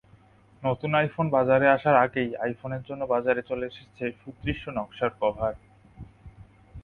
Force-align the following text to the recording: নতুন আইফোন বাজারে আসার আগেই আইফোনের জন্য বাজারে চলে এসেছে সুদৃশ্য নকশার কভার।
নতুন 0.63 0.91
আইফোন 0.95 1.25
বাজারে 1.29 1.67
আসার 1.69 1.95
আগেই 1.95 2.29
আইফোনের 2.35 2.83
জন্য 2.83 3.01
বাজারে 3.05 3.41
চলে 3.41 3.65
এসেছে 3.65 4.05
সুদৃশ্য 4.21 4.65
নকশার 4.69 5.11
কভার। 5.21 5.53